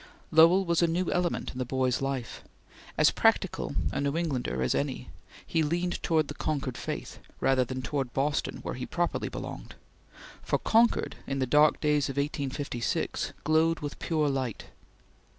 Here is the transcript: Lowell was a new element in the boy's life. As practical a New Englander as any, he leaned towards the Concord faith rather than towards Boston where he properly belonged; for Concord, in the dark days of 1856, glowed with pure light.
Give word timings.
Lowell 0.31 0.65
was 0.65 0.81
a 0.81 0.87
new 0.87 1.11
element 1.11 1.51
in 1.51 1.59
the 1.59 1.63
boy's 1.63 2.01
life. 2.01 2.43
As 2.97 3.11
practical 3.11 3.75
a 3.91 4.01
New 4.01 4.17
Englander 4.17 4.63
as 4.63 4.73
any, 4.73 5.09
he 5.45 5.61
leaned 5.61 6.01
towards 6.01 6.27
the 6.27 6.33
Concord 6.33 6.75
faith 6.75 7.19
rather 7.39 7.63
than 7.63 7.83
towards 7.83 8.09
Boston 8.09 8.61
where 8.63 8.73
he 8.73 8.87
properly 8.87 9.29
belonged; 9.29 9.75
for 10.41 10.57
Concord, 10.57 11.17
in 11.27 11.37
the 11.37 11.45
dark 11.45 11.79
days 11.79 12.09
of 12.09 12.17
1856, 12.17 13.33
glowed 13.43 13.81
with 13.81 13.99
pure 13.99 14.27
light. 14.27 14.65